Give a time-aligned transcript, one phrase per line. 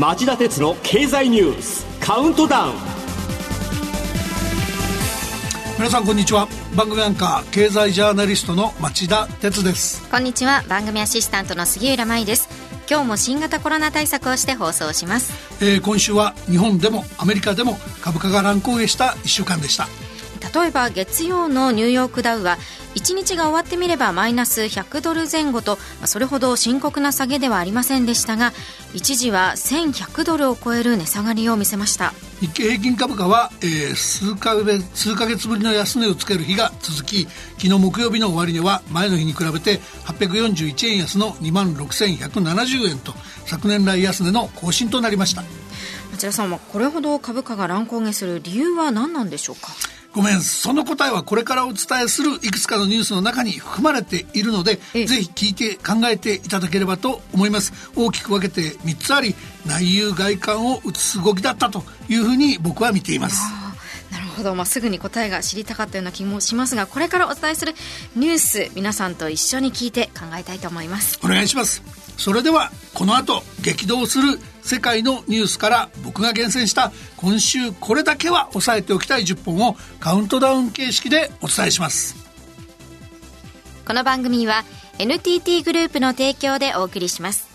[0.00, 2.72] 町田鉄の経済ニュースカウントダウン。
[5.76, 6.48] 皆さんこんにちは。
[6.74, 10.08] 番組アンカー経済ジャーナリストの町田鉄です。
[10.10, 10.64] こんにちは。
[10.70, 12.48] 番組アシスタントの杉浦舞です。
[12.88, 19.86] 今日も新型コロナ対策をして放送します、えー、今週は日本でもアメリカでも株価が乱高下した1週間でした。
[20.58, 22.56] 例えば月曜のニューヨークダウは
[22.94, 28.52] 1日が終わってみればマイナス100ドル前後とそれほど深刻な下げではありませんでしたが
[28.94, 32.12] 一時は1100ドルを超える値下がりを見せました。
[32.40, 37.24] 日経平均株価は、えー、数か月数ヶ月ぶりの安値をつける日が続き
[37.58, 43.12] 昨日木曜日の終値は前の日に比べて841円安の2万6170円と
[43.44, 45.42] 昨年来安値の更新となりました。
[46.12, 49.68] 町田さんはこれほど株価が乱高下する理由は何なんでしょうか？
[50.12, 57.72] ごめん、その答えはこれからお伝えするいくつかのニュースの中に含まれているので、ぜひ聞いて考えていただければと思います。
[57.94, 63.40] 大きく分けて3つあり、内遊外観を移す動きだったというふうに僕は見ています。
[64.10, 67.74] なるほど、まあ、すぐに答えが知りたかったような気もしますがこれからお伝えする
[68.16, 71.82] ニュース皆さんと一緒に聞いて考えたいと思いますお願いします
[72.20, 82.14] それではこの後激動する世界のニュースから僕が厳選した今週これだけは押さえておきたい10本をカウントダウン形式でお伝えします。
[83.86, 84.64] この番組は
[84.98, 87.48] NTT グループの提供でお送りします。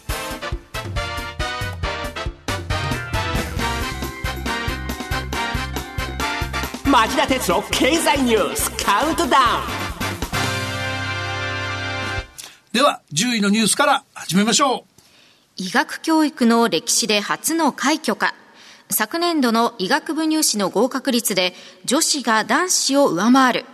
[6.85, 9.84] 町田鉄の経済ニュースカウントダウン
[12.75, 14.83] では、10位のニュースから始めましょう。
[15.55, 18.35] 医学教育の歴史で初の快挙か。
[18.89, 21.53] 昨年度の医学部入試の合格率で
[21.85, 23.65] 女子が男子を上回る。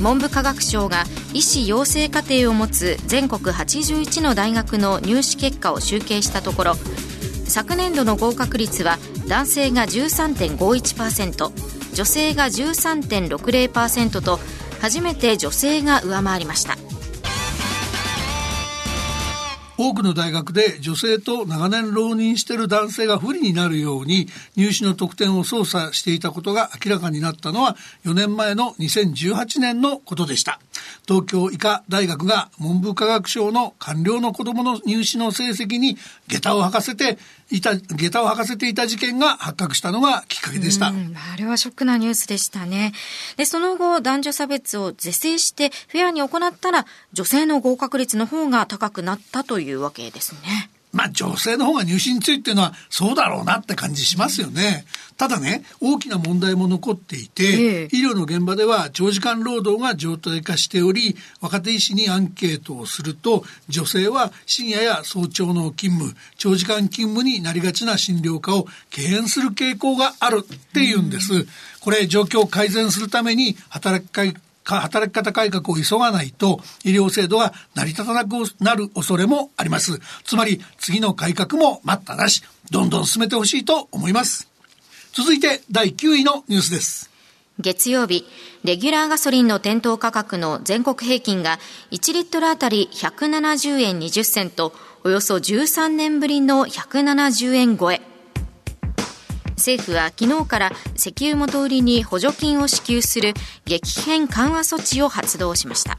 [0.00, 6.74] 文部科学省が医師養成課程を持つ全国81の大学の入試結果を集計したところ
[7.46, 8.98] 昨年度の合格率は
[9.28, 14.40] 男性が13.51%女性が13.60%と
[14.80, 16.76] 初めて女性が上回りました
[19.76, 30.60] 多くの大学で女性と長年浪人している男性が不利になるように入試の得点を操作していたことが明らかになったのは4年前の2018年のことでした。
[31.06, 35.96] 東京医科大学が文部科学省の官僚の子供の入試の成績に
[36.28, 37.18] 下駄を履かせて
[37.50, 40.88] いた、下駄を履かせていた事件が発覚したのがきっかけでした。
[40.88, 40.92] あ
[41.38, 42.92] れはショックなニュースでしたね。
[43.36, 50.70] で、その後男女差別を是正してフェアに行ったら女性の合格率の方が高くなったというわけですね。
[50.94, 54.86] まあ女性の方が入試についていうのはそうだろうなって感じしますよね。
[55.16, 71.46] ただね、大きな問題も残っていて、ええ、医療の現場では長時間労働が常態化しており、若手医師にアンケートをすると、女性は深夜や早朝の勤務、長時間勤務になりがちな診療科を敬遠する傾向があるっていうんです。
[71.80, 74.10] これ状況を改善するために働き
[74.64, 80.00] 働き方改革を急がないと医療制度が成り立たなくなる恐れもあります。
[80.24, 84.48] つまり次の改革も待ったなし、どんどん進めてほしいと思います。
[85.12, 87.10] 続いて第9位のニュースです。
[87.60, 88.26] 月曜日、
[88.64, 91.60] レギュラーガソリンの店頭価格の全国平均が
[91.92, 94.72] 1リットルあたり170円20銭と、
[95.04, 98.13] およそ13年ぶりの170円超え。
[99.56, 103.34] 政府は昨日から石油元売りに補助金を支給する
[103.64, 105.98] 激変緩和措置を発動しました。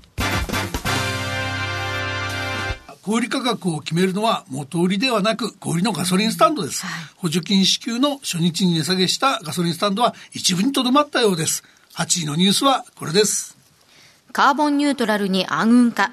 [3.05, 11.63] 小売価格を決めるのは元売りではなく小売のガソリンスタンドです、はい、補助金支給の初日に値下げしたガソリンスタンドは一部にとどまったようです。
[11.93, 13.55] 8位のニュースはこれです。
[14.31, 16.11] カーボンニュートラルに暗雲化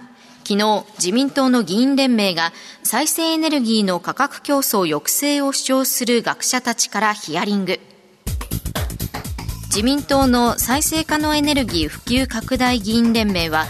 [0.52, 2.52] 昨日、自民党の議員連盟が
[2.82, 7.80] 再生エネルギーの価格競争抑制を主張する学者たちからヒアリング。
[9.68, 13.64] 自民党の再生可能エネルギー普及拡大議員連盟は、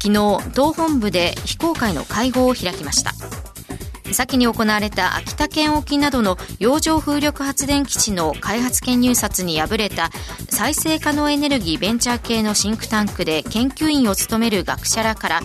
[0.00, 3.12] 昨日、党本部で非公開の会合を開きました。
[4.12, 10.10] 先に行われた秋田県沖などの洋上風力発電基地の開発権入札に敗れた
[10.48, 15.40] 再生可能エネルギーベンチャー系のシンクタンクで研究員を務める学者らから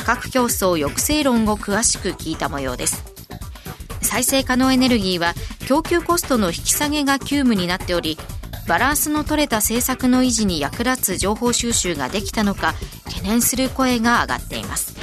[0.00, 3.04] 価格競争抑制論を詳しく聞いた模様です。
[4.00, 5.34] 再生可能エネルギーは
[5.68, 8.18] 供給コストの引き下げが急務になっており
[8.66, 12.74] バランスの取れた政策の維持に役立つ情報収集ができたのか
[13.04, 14.96] 懸念する声が上がっています。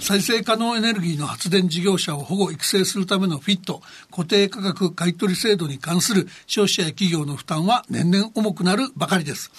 [0.00, 3.80] 再生可能エネルギーの発電事業者を保護育成するためのフィット
[4.10, 9.50] 固定価格買取制度に関する消費者や企業の負担は年々重くなるばかりです。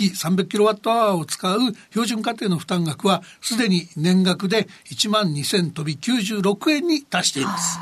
[0.00, 1.60] 月月 300kWh を使う
[1.90, 7.78] 標準家庭の負担額はすでに年額で1万2000飛び96円に達しています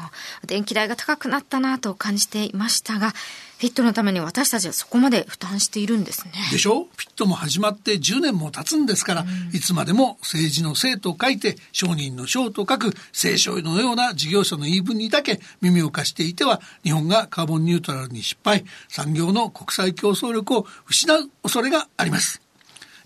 [0.46, 3.12] 電気代が高くなったなと感じていましたが
[3.58, 6.32] フィットのために私たちはそこまで負担しているんですね。
[6.52, 6.86] でしょ？
[6.96, 22.07] フィットも始まって10年も経つんですから、うん、いつまでも政治の政と書いて商人の商と書く聖書のような事業者の言い分にだけ耳を貸していては日本がカーボンニュートラルに失敗産業の国際競争力を失う恐れがあります。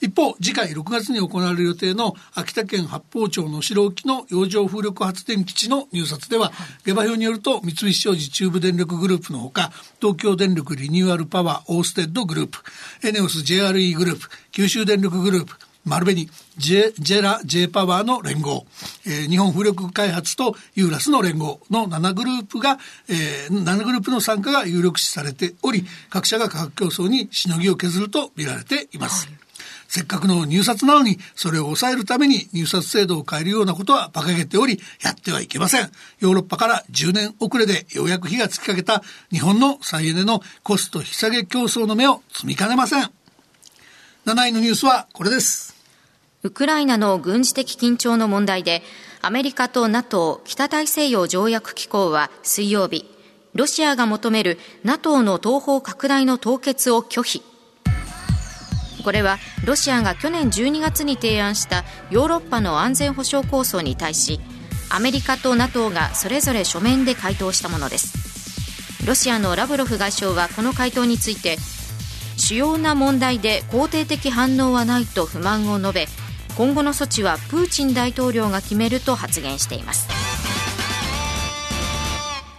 [0.03, 6.51] 一方、次回6月に行われる予定の秋田県八峰町の白沖の洋上風力発電基地の入札では、
[6.85, 9.71] 下馬評によると三菱商事中部電力グループのほか、
[10.01, 12.59] 東京電力リニューアルパワーオーステッドグループ、
[13.07, 18.67] エネオス JRE グループ、九州電力グループ、丸紅、ジェジェラ J パワーの連合、
[19.07, 29.27] えー、日本風力開発とユーラスの連合の7グループが、えー、7グループの参加が有力視されており、各社が価格競争にしのぎを削ると見られています。
[29.27, 29.43] はい
[29.93, 35.91] せっかくの入札なのに、それを抑えるために入札制度を変えるようなことは馬鹿げており、やってはいけません。
[36.19, 43.11] ヨーロッパから10年遅れでようやく火がつきかけた日本の再エネのコスト引き下げ競争の目を積みかねません。
[44.25, 45.72] 7位のニュースはこれです。
[46.45, 48.83] ウクライナの軍事的緊張の問題で、
[49.21, 53.09] アメリカと NATO 北大西洋条約機構は水曜日、
[53.55, 57.43] ロシアが求める NATO の東方拡大の凍結を拒否。
[59.05, 64.41] これはロシアが去年12月に提案したヨーロッパの安全保障構想に対し
[64.91, 71.57] アメリカと NATO がそれぞれ書面で回答したものですロシアのラブロフ外相はこの回答について
[72.37, 76.07] 主要な問題で肯定的反応はないと不満を述べ
[76.57, 80.09] 今後の措置はプーチン大統領が決めると発言しています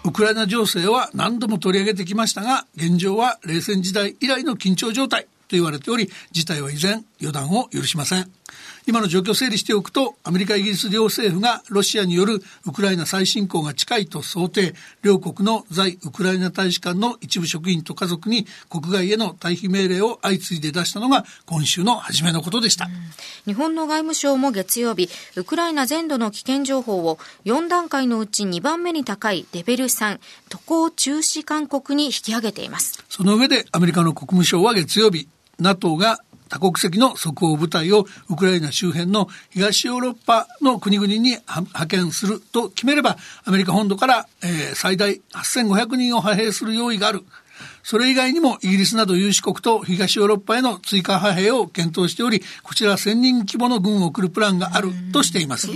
[0.06, 8.32] ウクライナ情勢は何度も取り上げてきましたが現状は冷戦時代以来の緊張状態と言われており、事態は依然予断を許しません。
[8.86, 22.90] 今の状況を整理しておくと、アメリカ、イギリス両政府がロシアによるウクライナ再侵攻が近いと想定、両国の在ウクライナ大使館の一部職員と家族に国外への退避命令を相次いで出したのが今週の初めのことでした。
[23.46, 33.04] 日本の外務省も月曜日、ウクライナ全土の危険情報を4段階のうち2番目に高いレベル3、渡航中止勧告に引き上げています。
[33.10, 35.30] その上でアメリカの国務省は月曜日、
[35.60, 36.20] NATO が
[36.54, 47.24] 多国籍の即応部隊をウクライナ周辺の東ヨーロッパの国々に派遣すると決めれば、アメリカ本土から、えー、最大8500人を派兵する用意がある。
[47.82, 55.70] それ以外にもイギリスなど有志国と東ヨーロッパへの追加派兵を検討しており、こちら1000人規模の軍を送るプランがあるとしています。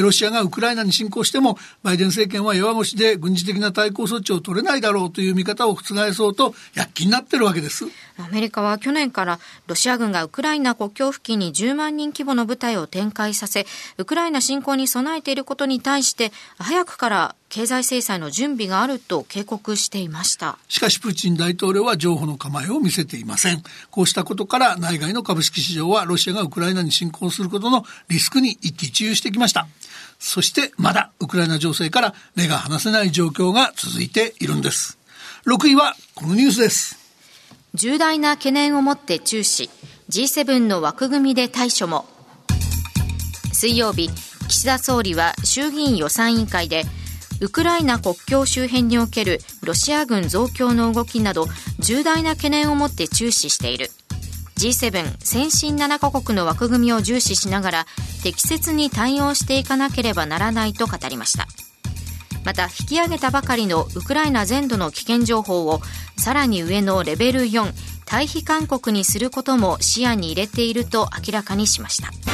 [0.00, 7.84] ロシアがウクライナに侵攻しても、バイデン政権は弱腰で軍事的な対抗措置を取れないだろうという見方を覆そうと躍起になってるわけです。
[8.18, 13.66] アメリカは去年からロシア軍がウクライナ国境付近に10万人規模の部隊を展開させ、
[13.98, 20.56] ウクライナ侵攻に備えていることに対して、早くから経済制裁の準備があると警告していました。
[20.68, 23.62] しかしプーチン大統領は譲歩の構えを見せていません。
[23.90, 29.68] こうしたことから内外の株式市場はロシアがウクライナに侵攻することのリスクに一喜一憂してきました。
[30.18, 34.96] そしてまだウクライナ情勢から目が離せない状況が続いているんです。
[35.44, 36.98] 6位はこのニュースです。
[37.74, 39.68] 重大な懸念を持って注視
[40.08, 42.06] G7 の枠組みで対処も
[43.52, 44.08] 水曜日
[44.48, 46.84] 岸田総理は衆議院予算委員会で
[47.42, 51.48] ウクライナ国境周辺におけるロシア軍増強の動きなど
[51.80, 53.90] 重大な懸念を持って注視している。
[54.54, 57.86] G7 先進7カ国の枠組みを重視しながら
[58.22, 61.48] 適切に対応していかなければならないと語りました。
[62.44, 65.80] また引き上げたばかりのウクライナ全土の危険情報を
[66.16, 67.72] さらに上のレベル4
[68.06, 72.31] 退避勧告にすることも視野に入れていると明らかにしました。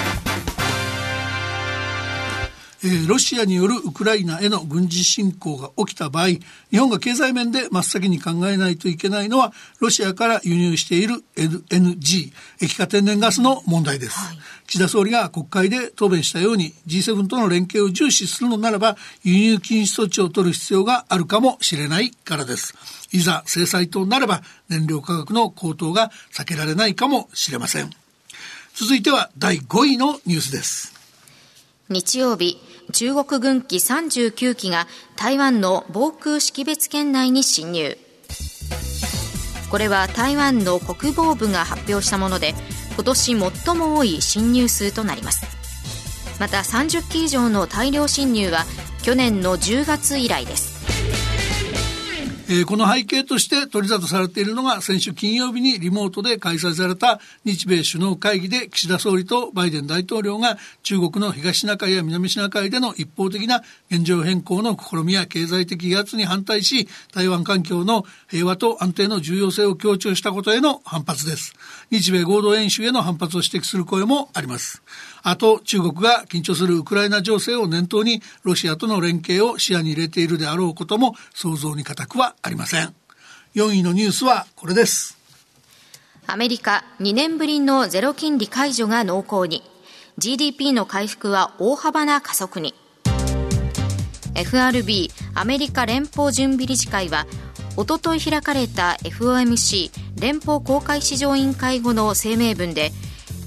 [2.84, 14.18] えー、ロシアによるウクライナへの軍事侵攻が起きた場合、日本が経済面で真っ先に考えないといけないのは、ロシアから輸入している LNG、液化天然ガスの問題です。
[14.18, 22.74] はい、岸田総理が国会で答弁したように、G7 との連携を重視するのならば、輸入禁止措置を取る必要があるかもしれないからです。
[23.10, 27.90] いざ制裁となれば、燃料価格の高騰が避けられないかもしれません。
[28.74, 30.94] 続いては第5位のニュースです。
[31.88, 32.58] 日曜日、
[32.92, 37.98] 中国軍機39機が台湾の防空識別圏内に侵入。
[39.70, 42.54] これは台湾の国防部が発表したもので、
[42.94, 45.46] 今年最も多い侵入数となります。
[46.40, 48.64] また30機以上の大量侵入は
[49.02, 50.77] 去年の10月以来です。
[52.50, 71.52] えー、この背景として取り沙汰されているのが先週金曜日にリモートで開催された日米首脳会議で岸田総理とバイデン大統領が中国の東シナ海や南シナ海での一方的な現状変更の試みや経済的威圧に反対し台湾環境の平和と安定の重要性を強調したことへの反発です。
[71.90, 74.82] 日米合同演習への反発を指摘する声もあります。
[75.22, 82.94] あと、中国が緊張するウクライナ情勢を念頭に、ロシアとの連携を視野に入れているであろうことも想像に難くはありません。
[83.54, 85.18] 4位のニュースはこれです。
[86.26, 89.62] アメリカ2年ぶりのゼロ金利解除が濃厚に。
[90.18, 92.74] GDP の回復は大幅な加速に。
[94.34, 97.26] FRB アメリカ連邦準備理事会は
[97.76, 102.92] おととい開かれた FOMC 連邦公開市場委員会後の声明文で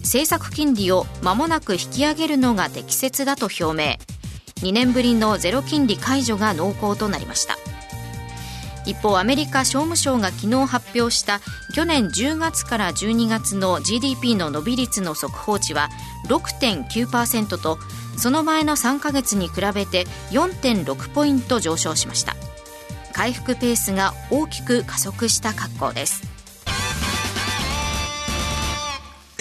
[0.01, 3.97] 政策金利を間もなく引き上げるのが適切だと表明。
[4.67, 7.57] 2年ぶりのゼロ金利解除が濃厚となりました。
[8.85, 11.39] 一方アメリカ商務省が昨日発表した
[11.75, 15.89] 去年10月から12月の GDP の伸び率の速報値は
[16.27, 17.77] 6.9%と
[18.17, 22.35] その前の3ヶ月に比べて4.6ポイント上昇しました。
[23.13, 26.30] 回復ペースが大きく加速した格好です。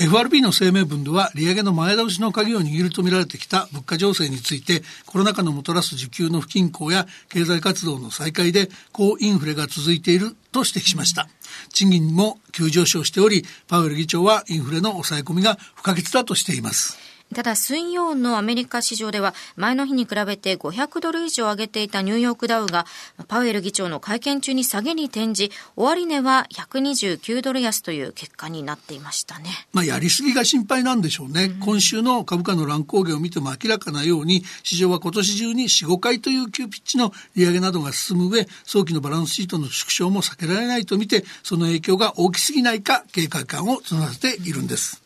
[0.03, 11.29] FRB の声明文では利上げの前倒しの鍵を握るとみられてきた物価情勢についてコロナ禍のもたらす需給の不均衡や経済活動の再開で高インフレが続いていると指摘しました。
[11.69, 17.10] 賃金も急上昇しておりパウエル議長はインフレの抑え込みが不可欠だとしています。
[17.35, 22.87] ただ水曜のアメリカ市場では前の日に比べて500ドル以上上げていたニューヨークダウが
[23.29, 29.51] パウエル議長の会見中に下げに転じ終値は129ドル安という結果になっていましたね。
[29.73, 31.45] まあやりすぎが心配なんでしょうね。
[31.45, 45.00] うん、今週の株価の乱高下を見ても明らかなように市場は今年中に4、5回という急ピッチの利上げなどが進む上早期のバランスシートの縮小も避けられないと見てその影響が大きすぎないか警戒感を募らせているんです。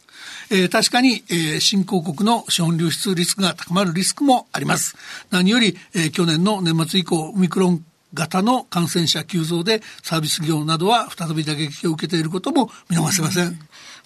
[0.51, 4.97] えー、確かに、えー、新興国の資本流出リスクが高まるリスクもあります。
[5.31, 13.59] 何より、えー、去年の年末以降、オミクロン型の感染者急増でサービス業などは再び打撃を受けていることも見逃せません。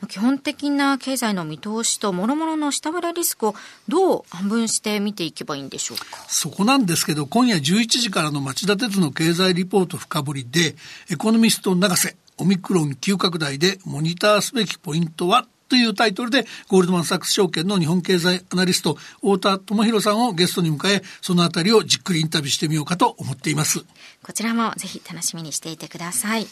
[0.08, 3.54] 基本的な経済の見通しと諸々の下振れリスクを
[3.88, 6.04] どう半分して見ていけばいいんでしょうか？
[6.28, 10.76] そこなんですけど今夜11時からの町田鉄の経済リポート深掘りで
[11.10, 15.46] エコノミスト永瀬オミクロン急拡大でモニターすべきポイントは？
[15.68, 23.84] というタイトルで、ゴールドマンサックス証券の日本経済アナリスト、太田智博さんをゲストに迎え、そのあたりをじっくりインタビューしてみようかと思っています。
[24.22, 26.46] こちらもぜひ楽しみにしていてください。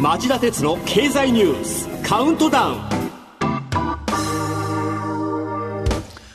[0.00, 2.78] 町田鉄の経済ニュースカウントダウン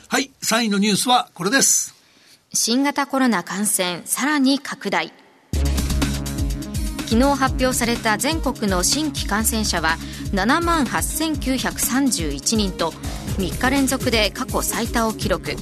[0.06, 1.94] はい3位のニュースはこれです
[2.52, 5.14] 新型コロナ感染さらに拡大
[7.14, 9.90] 昨日発表された全国の新規感染者は
[10.32, 12.90] 7万8931人と
[13.38, 15.52] 3日連続で過去最多を記録。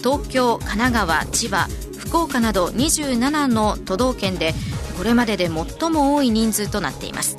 [0.00, 4.52] 東京、神奈川、千葉、福岡など27の都道県で
[4.98, 7.38] これまでで最も多い人数となっています。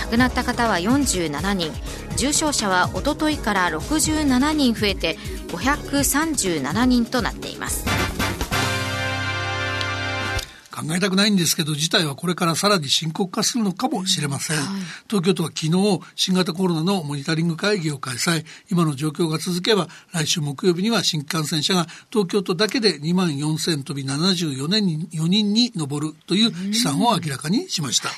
[0.00, 1.70] 亡くなった方は47人。
[2.16, 7.84] 重症者はおとといから67人増えて537人となっています。
[10.82, 14.56] 考えたくないんですけど、事態はこれからさらに深刻化するのかもしれません。
[14.56, 14.66] はい、
[15.08, 18.44] 東京都は昨日、新型コロナのモニタリング会議を開催。
[18.70, 28.08] 今の状況が続けば、来週木曜日には新規感染者が東京都だけで2万4000飛び74年に4人に上るという試算を明らかにしました。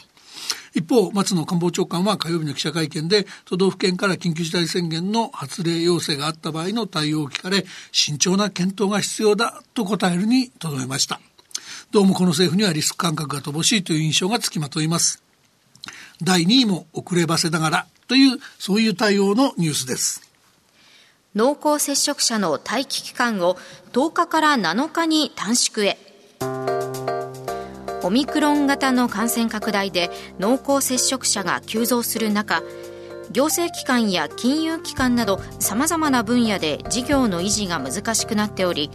[0.74, 11.20] 一方、松野官房長官は火曜日の記者会見で、都道府県から緊急事態宣言の発令要請があった場合の対応を聞かれ、慎重な検討が必要だと答えるにとどめました。
[11.94, 15.22] どうもこの政府にはリスク感覚が乏しいという印象がつきまといます。
[16.20, 20.20] 第2位も遅ればせながらという、そういう対応のニュースです。
[21.36, 23.56] 濃厚接触者の待機期間を
[23.92, 25.96] 10日から7日に短縮へ。
[28.02, 30.10] オミクロン型の感染拡大で
[30.40, 32.64] 濃厚接触者が急増する中、
[33.30, 38.90] 行政機関や金融機関などさまざまな分野で事業の維持が難しくなっており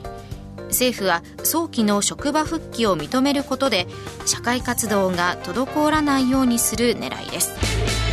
[0.70, 3.88] 政府は早期の職場復帰を認めることで
[4.26, 8.09] 社会活動が滞らないようにする狙いです。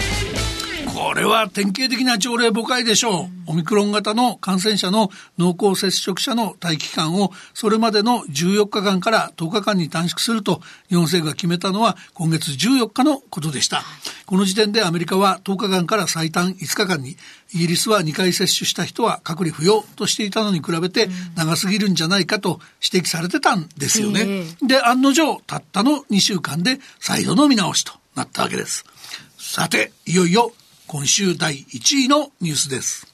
[1.07, 5.09] これは典型的な朝令暮改でしょうオミクロン型の感染者の
[5.39, 13.85] 濃厚接触者の待機期間をそれまでの14日間から10日間に短縮すると日本政府が決めたのは今月14日のことでした。
[14.27, 17.17] この時点でアメリカは10日間から最短5日間に、
[17.55, 24.43] イギリスは2回接種した人は隔離不要としていたのに比べて長すぎるんじゃないかと指摘されてたんですよね。
[24.61, 28.85] で、案の定、たったの2週間で再度の見直しとなったわけです。
[29.39, 30.53] さて、いよいよ
[30.89, 33.13] 今週第1位のニュースです。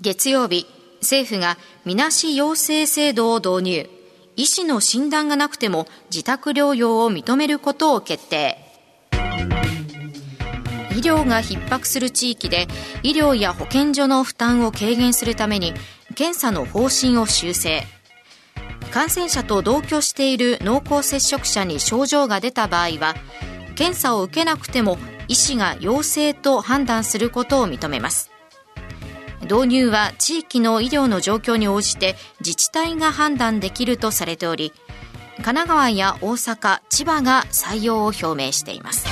[0.00, 0.66] 月曜日、
[1.02, 3.90] 政府がみなし陽性制度を導入。
[4.36, 8.56] 医師の診断がなくても自宅療養を認めることを決定。
[10.92, 12.66] 医療が逼迫する地域で
[13.02, 15.74] 医療や保健所の負担を軽減するために
[16.14, 17.82] 検査の方針を修正
[18.90, 23.14] 感染者と同居している濃厚接触者に症状が出た場合は
[23.76, 24.98] 検査を受けなくても
[25.30, 28.32] 医師が陽性と判断することを認めます。
[29.42, 34.72] 導入は地域の医療の状況に応じて自治体が判断できるとされており
[35.36, 39.06] 神奈川や大阪千葉が採用を表明しています。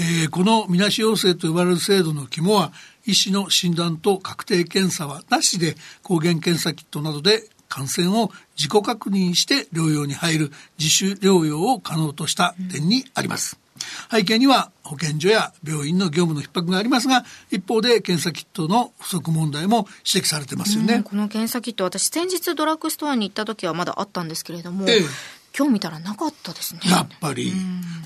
[0.00, 2.72] えー、このみなし陽性と呼ばれる制度の肝は
[3.06, 13.58] 医師の診断と確定検査はなしで抗原検査キットなどで感染を自己確認して療養に入る自主療養を可能とした点にあります。
[14.10, 25.02] 背景には保健所や病院の業務の逼迫がありますが一方で検査キットの不足問題も指摘されてますよね、この検査キット私先日ドラッグストアに行った時はまだあったんですけれども、ええ、
[25.56, 26.80] 今日見たらなかったですね。
[26.84, 27.52] やっぱり。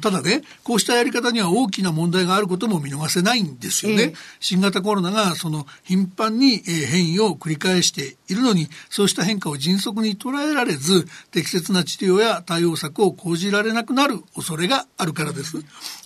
[0.01, 4.03] ただね、こうしたやり方には大きな問題があることも見逃せないんですよね。
[4.03, 15.59] えー、新型コロナがその頻繁に変異を繰り返しているのに、そうした変化を迅速に捉えられず、適切な治療や対応策を講じられなくなる恐れがあるからです。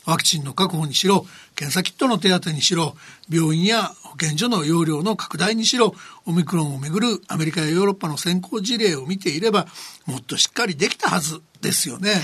[0.06, 2.96] ワクチンの確保にしろ、検査キットの手当にしろ、
[3.30, 5.94] 病院や保健所の容量の拡大にしろ、
[6.26, 9.66] オミクロンをめぐるアメリカやヨーロッパの先行事例を見ていれば、
[10.06, 12.14] もっとしっかりできたはずですよね。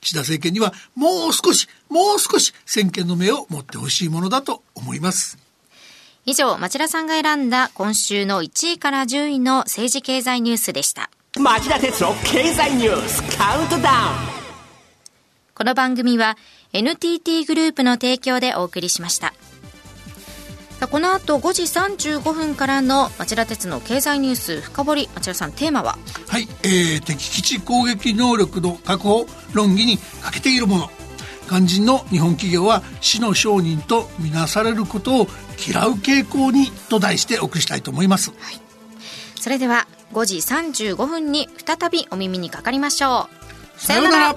[0.00, 5.38] 岸田政権にはもう少し、もう少し先見の目を持ってほしいものだと思います。
[6.24, 11.10] 以上、町田さんが選んだ今週の1位から10位の政治経済ニュースでした。
[11.38, 14.42] 町田哲郎経済ニュースカウントダウン
[15.54, 16.36] この番組は
[16.74, 19.32] NTT グループの提供でお送りしました。
[20.88, 25.08] この後5時35分からの町田鉄の経済ニュース深掘り。
[25.14, 25.98] 町田さんテーマは？
[26.28, 30.90] はい、えー、敵基地攻撃能力の確保論議に欠けているもの。
[31.48, 35.26] 肝心の日本企業は死の商人とみなされることを
[35.68, 38.60] 嫌う傾向にと題してお送りしたいと思います、はい、
[39.38, 43.28] それでは5時35分に再びお耳にかかりましょ
[43.76, 43.80] う。
[43.80, 44.36] さようなら